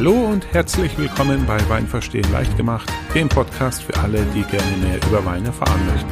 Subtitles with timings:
[0.00, 4.76] Hallo und herzlich willkommen bei Wein verstehen leicht gemacht, dem Podcast für alle, die gerne
[4.78, 6.08] mehr über Wein erfahren möchten.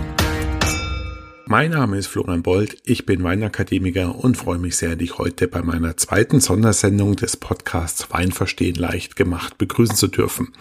[1.47, 5.63] Mein Name ist Florian Bold, ich bin Weinakademiker und freue mich sehr, dich heute bei
[5.63, 10.53] meiner zweiten Sondersendung des Podcasts Wein verstehen leicht gemacht begrüßen zu dürfen.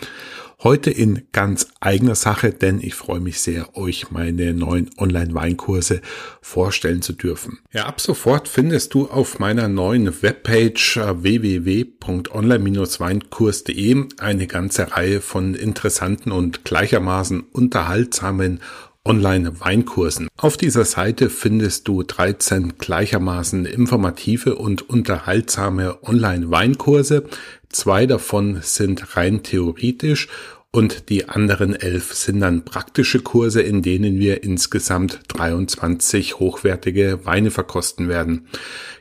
[0.63, 6.01] Heute in ganz eigener Sache, denn ich freue mich sehr, euch meine neuen Online-Weinkurse
[6.41, 7.59] vorstellen zu dürfen.
[7.71, 15.53] Ja, ab sofort findest du auf meiner neuen Webpage äh, www.online-weinkurs.de eine ganze Reihe von
[15.53, 18.59] interessanten und gleichermaßen unterhaltsamen
[19.07, 20.27] Online-Weinkursen.
[20.35, 27.23] Auf dieser Seite findest du 13 gleichermaßen informative und unterhaltsame Online-Weinkurse.
[27.69, 30.29] Zwei davon sind rein theoretisch
[30.71, 37.51] und die anderen elf sind dann praktische Kurse, in denen wir insgesamt 23 hochwertige Weine
[37.51, 38.47] verkosten werden.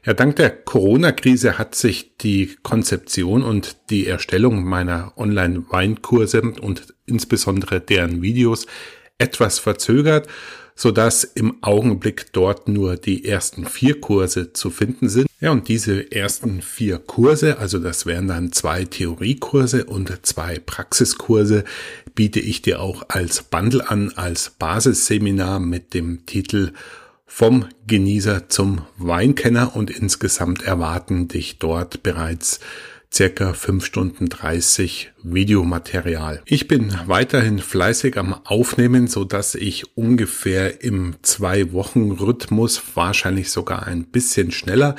[0.05, 7.81] Ja, dank der Corona-Krise hat sich die Konzeption und die Erstellung meiner Online-Weinkurse und insbesondere
[7.81, 8.67] deren Videos
[9.19, 10.29] etwas verzögert,
[10.77, 15.27] so dass im Augenblick dort nur die ersten vier Kurse zu finden sind.
[15.41, 21.65] Ja, und diese ersten vier Kurse, also das wären dann zwei Theoriekurse und zwei Praxiskurse,
[22.15, 26.73] biete ich dir auch als Bundle an, als Basisseminar mit dem Titel
[27.27, 32.61] vom Genießer zum Weinkenner und insgesamt erwarten dich dort bereits
[33.17, 36.43] circa 5 Stunden 30 Videomaterial.
[36.45, 43.51] Ich bin weiterhin fleißig am Aufnehmen, so dass ich ungefähr im zwei Wochen Rhythmus, wahrscheinlich
[43.51, 44.97] sogar ein bisschen schneller,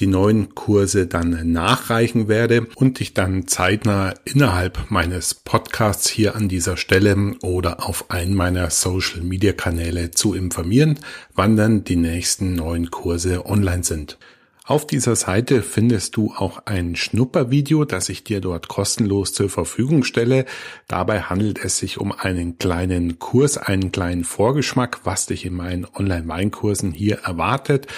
[0.00, 6.48] die neuen Kurse dann nachreichen werde und dich dann zeitnah innerhalb meines Podcasts hier an
[6.48, 10.98] dieser Stelle oder auf einen meiner Social Media Kanäle zu informieren,
[11.36, 14.18] wann dann die nächsten neuen Kurse online sind.
[14.64, 20.04] Auf dieser Seite findest du auch ein Schnuppervideo, das ich dir dort kostenlos zur Verfügung
[20.04, 20.44] stelle.
[20.86, 25.84] Dabei handelt es sich um einen kleinen Kurs, einen kleinen Vorgeschmack, was dich in meinen
[25.84, 27.88] Online-Weinkursen hier erwartet.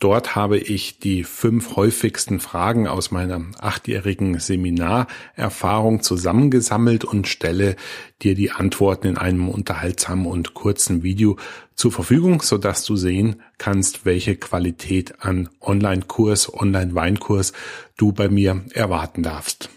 [0.00, 7.76] Dort habe ich die fünf häufigsten Fragen aus meiner achtjährigen Seminarerfahrung zusammengesammelt und stelle
[8.22, 11.36] dir die Antworten in einem unterhaltsamen und kurzen Video
[11.74, 17.52] zur Verfügung, so dass du sehen kannst, welche Qualität an Online-Kurs, Online-Weinkurs
[17.98, 19.68] du bei mir erwarten darfst.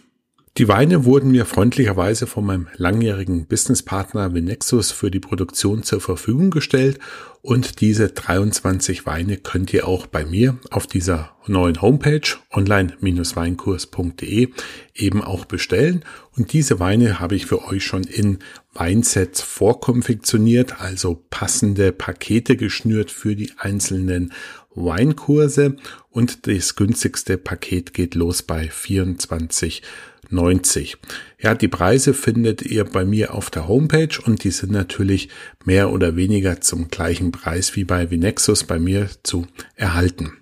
[0.59, 6.51] Die Weine wurden mir freundlicherweise von meinem langjährigen Businesspartner Vinexus für die Produktion zur Verfügung
[6.51, 6.99] gestellt.
[7.41, 12.21] Und diese 23 Weine könnt ihr auch bei mir auf dieser neuen Homepage
[12.51, 14.49] online-weinkurs.de
[14.93, 16.05] eben auch bestellen.
[16.37, 18.37] Und diese Weine habe ich für euch schon in
[18.73, 24.31] Weinsets vorkonfektioniert, also passende Pakete geschnürt für die einzelnen
[24.75, 25.77] Weinkurse.
[26.11, 29.81] Und das günstigste Paket geht los bei 24
[30.33, 30.97] 90.
[31.39, 35.29] Ja, die Preise findet ihr bei mir auf der Homepage und die sind natürlich
[35.63, 40.33] mehr oder weniger zum gleichen Preis wie bei Vinexus bei mir zu erhalten.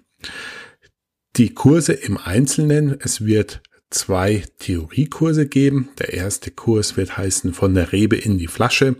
[1.38, 5.90] Die Kurse im Einzelnen, es wird zwei Theoriekurse geben.
[6.00, 8.96] Der erste Kurs wird heißen von der Rebe in die Flasche.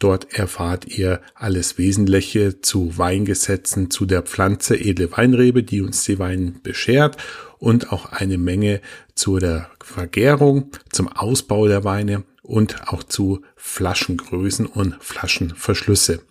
[0.00, 6.18] Dort erfahrt ihr alles Wesentliche zu Weingesetzen, zu der Pflanze edle Weinrebe, die uns die
[6.18, 7.18] Wein beschert
[7.58, 8.80] und auch eine Menge
[9.14, 16.22] zu der Vergärung, zum Ausbau der Weine und auch zu Flaschengrößen und Flaschenverschlüsse.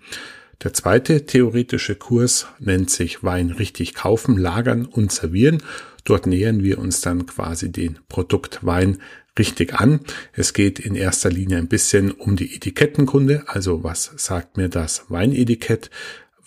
[0.63, 5.61] Der zweite theoretische Kurs nennt sich Wein richtig kaufen, lagern und servieren.
[6.05, 8.97] Dort nähern wir uns dann quasi den Produkt Wein
[9.37, 10.01] richtig an.
[10.33, 15.05] Es geht in erster Linie ein bisschen um die Etikettenkunde, also was sagt mir das
[15.09, 15.89] Weinetikett,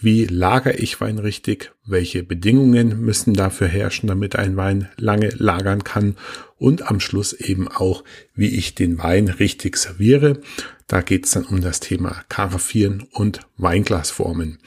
[0.02, 1.70] wie lagere ich Wein richtig?
[1.86, 6.16] Welche Bedingungen müssen dafür herrschen, damit ein Wein lange lagern kann?
[6.58, 8.02] Und am Schluss eben auch,
[8.34, 10.40] wie ich den Wein richtig serviere.
[10.88, 14.58] Da geht es dann um das Thema Karaffieren und Weinglasformen.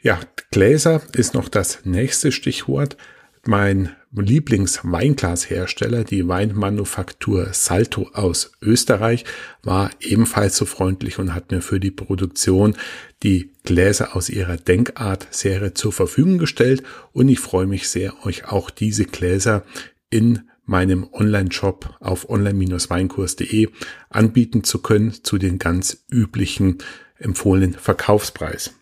[0.00, 0.18] Ja,
[0.50, 2.96] Gläser ist noch das nächste Stichwort.
[3.44, 9.24] Mein Lieblingsweinglashersteller, die Weinmanufaktur Salto aus Österreich,
[9.64, 12.76] war ebenfalls so freundlich und hat mir für die Produktion
[13.24, 18.70] die Gläser aus ihrer Denkart-Serie zur Verfügung gestellt und ich freue mich sehr, euch auch
[18.70, 19.64] diese Gläser
[20.08, 23.70] in meinem Online-Shop auf online-weinkurs.de
[24.08, 26.78] anbieten zu können zu den ganz üblichen
[27.18, 28.72] empfohlenen Verkaufspreis.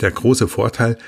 [0.00, 0.98] Der große Vorteil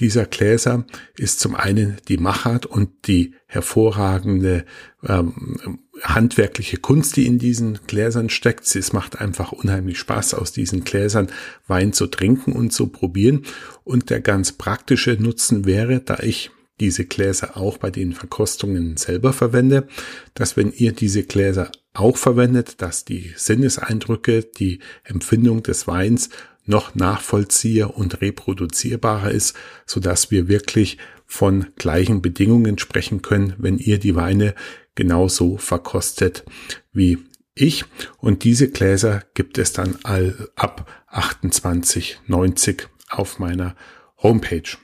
[0.00, 0.86] dieser Gläser
[1.16, 4.64] ist zum einen die Machart und die hervorragende
[5.06, 8.74] ähm, handwerkliche Kunst, die in diesen Gläsern steckt.
[8.74, 11.28] Es macht einfach unheimlich Spaß, aus diesen Gläsern
[11.66, 13.44] Wein zu trinken und zu probieren.
[13.84, 16.50] Und der ganz praktische Nutzen wäre, da ich
[16.80, 19.86] diese Gläser auch bei den Verkostungen selber verwende,
[20.32, 26.30] dass wenn ihr diese Gläser auch verwendet, dass die Sinneseindrücke, die Empfindung des Weins
[26.66, 33.78] noch nachvollzieher und reproduzierbarer ist, so dass wir wirklich von gleichen Bedingungen sprechen können, wenn
[33.78, 34.54] ihr die Weine
[34.94, 36.44] genauso verkostet
[36.92, 37.18] wie
[37.54, 37.84] ich.
[38.18, 43.76] Und diese Gläser gibt es dann all ab 28,90 auf meiner
[44.18, 44.76] Homepage.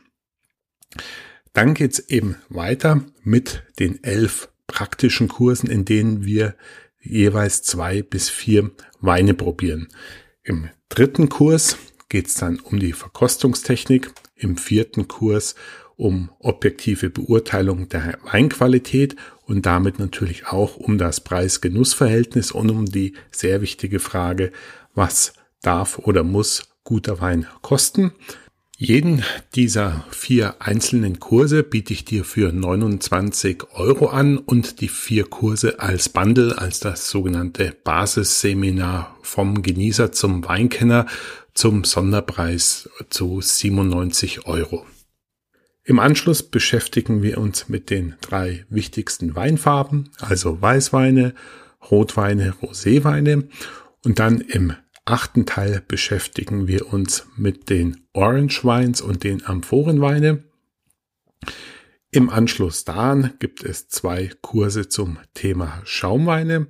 [1.53, 6.55] Dann geht's eben weiter mit den elf praktischen Kursen, in denen wir
[7.01, 9.89] jeweils zwei bis vier Weine probieren.
[10.47, 11.77] Im dritten Kurs
[12.09, 15.57] geht's dann um die Verkostungstechnik, im vierten Kurs
[15.97, 19.17] um objektive Beurteilung der Weinqualität
[19.47, 24.53] und damit natürlich auch um das Preis-Genuss-Verhältnis und um die sehr wichtige Frage,
[24.95, 25.33] was
[25.63, 28.13] darf oder muss guter Wein kosten.
[28.79, 29.23] Jeden
[29.55, 35.81] dieser vier einzelnen Kurse biete ich dir für 29 Euro an und die vier Kurse
[35.81, 41.07] als Bundle, als das sogenannte Basisseminar vom Genießer zum Weinkenner
[41.55, 44.85] zum Sonderpreis zu 97 Euro.
[45.83, 51.33] Im Anschluss beschäftigen wir uns mit den drei wichtigsten Weinfarben, also Weißweine,
[51.91, 53.49] Rotweine, Roséweine
[54.05, 54.75] und dann im
[55.07, 60.45] achten Teil beschäftigen wir uns mit den Orange Wines und den Amphorenweine.
[62.11, 66.67] Im Anschluss daran gibt es zwei Kurse zum Thema Schaumweine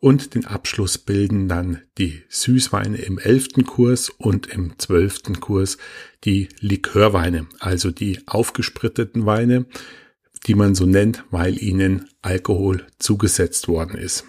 [0.00, 5.78] und den Abschluss bilden dann die Süßweine im elften Kurs und im zwölften Kurs
[6.24, 9.66] die Likörweine, also die aufgespritteten Weine,
[10.46, 14.24] die man so nennt, weil ihnen Alkohol zugesetzt worden ist.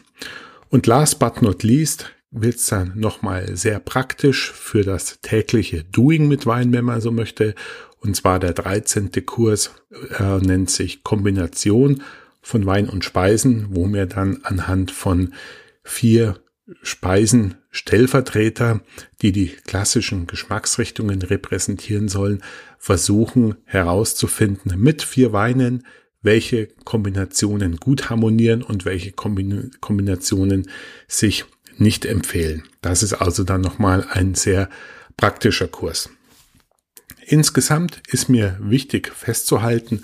[0.70, 6.28] Und last but not least wird es dann nochmal sehr praktisch für das tägliche Doing
[6.28, 7.56] mit Wein, wenn man so möchte.
[8.00, 9.12] Und zwar der 13.
[9.26, 9.72] Kurs
[10.18, 12.04] äh, nennt sich Kombination
[12.42, 15.34] von Wein und Speisen, wo mir dann anhand von
[15.84, 16.40] vier
[16.84, 18.82] Speisen Stellvertreter,
[19.22, 22.44] die die klassischen Geschmacksrichtungen repräsentieren sollen,
[22.78, 25.86] versuchen herauszufinden mit vier Weinen,
[26.22, 30.70] welche Kombinationen gut harmonieren und welche Kombinationen
[31.08, 31.46] sich
[31.80, 32.64] nicht empfehlen.
[32.82, 34.70] Das ist also dann nochmal ein sehr
[35.18, 36.10] praktischer Kurs.
[37.26, 40.04] Insgesamt ist mir wichtig festzuhalten,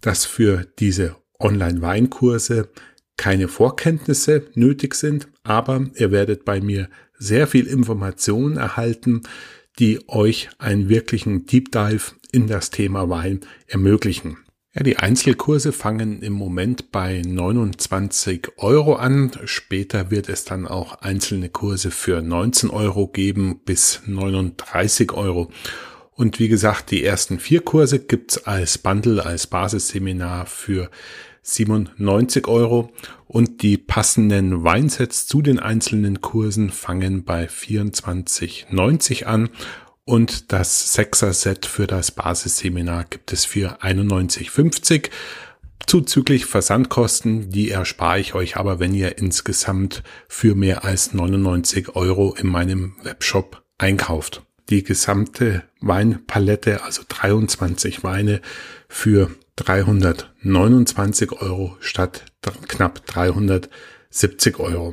[0.00, 2.68] dass für diese Online-Weinkurse
[3.16, 6.88] keine Vorkenntnisse nötig sind, aber ihr werdet bei mir
[7.18, 9.22] sehr viel Informationen erhalten,
[9.78, 14.38] die euch einen wirklichen Deep Dive in das Thema Wein ermöglichen.
[14.72, 19.32] Ja, die Einzelkurse fangen im Moment bei 29 Euro an.
[19.44, 25.50] Später wird es dann auch einzelne Kurse für 19 Euro geben bis 39 Euro.
[26.12, 30.88] Und wie gesagt, die ersten vier Kurse gibt's als Bundle, als Basisseminar für
[31.42, 32.92] 97 Euro
[33.26, 39.48] und die passenden Weinsets zu den einzelnen Kursen fangen bei 24,90 an
[40.10, 45.08] und das Sechser-Set für das Basisseminar gibt es für 91,50
[45.86, 52.34] zuzüglich Versandkosten, die erspare ich euch aber, wenn ihr insgesamt für mehr als 99 Euro
[52.34, 54.42] in meinem Webshop einkauft.
[54.68, 58.40] Die gesamte Weinpalette, also 23 Weine
[58.88, 62.24] für 329 Euro statt
[62.66, 64.92] knapp 370 Euro.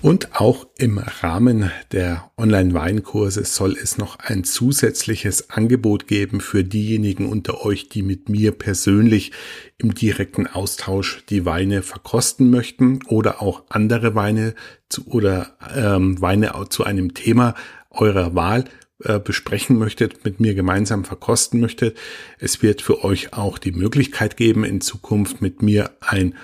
[0.00, 7.28] Und auch im Rahmen der Online-Weinkurse soll es noch ein zusätzliches Angebot geben für diejenigen
[7.28, 9.32] unter euch, die mit mir persönlich
[9.78, 14.54] im direkten Austausch die Weine verkosten möchten oder auch andere Weine
[14.88, 17.54] zu, oder ähm, Weine zu einem Thema
[17.90, 18.64] eurer Wahl
[19.04, 21.98] äh, besprechen möchtet, mit mir gemeinsam verkosten möchtet.
[22.38, 26.34] Es wird für euch auch die Möglichkeit geben, in Zukunft mit mir ein,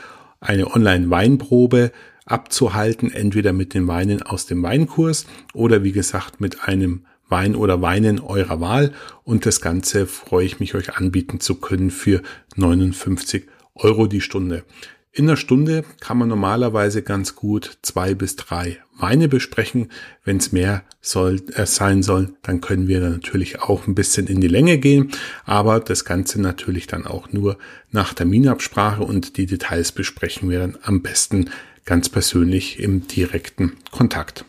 [0.40, 1.92] eine Online-Weinprobe
[2.28, 7.82] abzuhalten, entweder mit den Weinen aus dem Weinkurs oder wie gesagt mit einem Wein oder
[7.82, 8.92] Weinen eurer Wahl.
[9.25, 12.23] Und das Ganze freue ich mich, euch anbieten zu können für
[12.56, 14.64] 59 Euro die Stunde.
[15.18, 19.90] In der Stunde kann man normalerweise ganz gut zwei bis drei Weine besprechen.
[20.22, 24.40] Wenn es mehr soll, äh, sein soll, dann können wir natürlich auch ein bisschen in
[24.40, 25.10] die Länge gehen.
[25.44, 27.58] Aber das Ganze natürlich dann auch nur
[27.90, 31.50] nach Terminabsprache und die Details besprechen wir dann am besten
[31.84, 34.44] ganz persönlich im direkten Kontakt.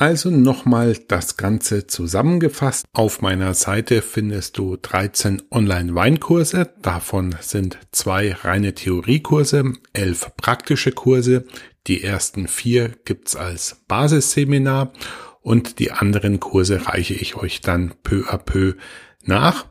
[0.00, 2.86] Also nochmal das Ganze zusammengefasst.
[2.94, 6.72] Auf meiner Seite findest du 13 Online-Weinkurse.
[6.80, 11.44] Davon sind zwei reine Theoriekurse, elf praktische Kurse.
[11.86, 14.94] Die ersten vier gibt's als Basisseminar
[15.42, 18.76] und die anderen Kurse reiche ich euch dann peu à peu
[19.24, 19.66] nach.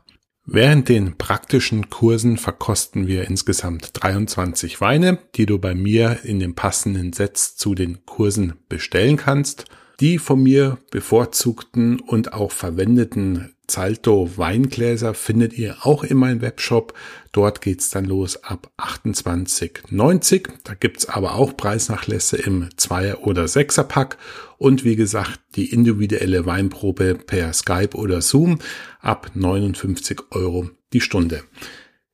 [0.46, 6.54] Während den praktischen Kursen verkosten wir insgesamt 23 Weine, die du bei mir in den
[6.54, 9.64] passenden Sets zu den Kursen bestellen kannst.
[10.00, 16.94] Die von mir bevorzugten und auch verwendeten Zalto Weingläser findet ihr auch in meinem Webshop.
[17.32, 20.48] Dort geht's dann los ab 28,90.
[20.64, 24.16] Da gibt's aber auch Preisnachlässe im Zweier- oder Sechserpack.
[24.56, 28.58] Und wie gesagt, die individuelle Weinprobe per Skype oder Zoom
[29.00, 31.44] ab 59 Euro die Stunde.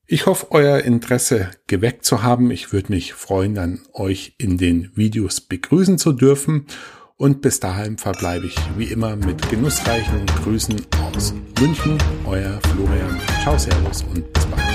[0.06, 2.50] Ich hoffe, euer Interesse geweckt zu haben.
[2.50, 6.66] Ich würde mich freuen, dann euch in den Videos begrüßen zu dürfen.
[7.18, 10.76] Und bis dahin verbleibe ich wie immer mit genussreichen Grüßen
[11.14, 11.96] aus München.
[12.26, 13.18] Euer Florian.
[13.42, 14.65] Ciao, Servus und bis bald.